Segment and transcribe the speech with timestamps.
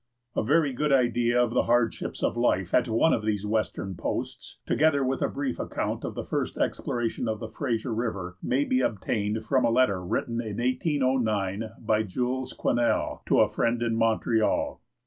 [0.35, 4.57] A very good idea of the hardships of life at one of these western posts,
[4.65, 8.81] together with a brief account of the first exploration of the Fraser River, may be
[8.81, 14.81] obtained from a letter written in 1809 by Jules Quesnel to a friend in Montreal.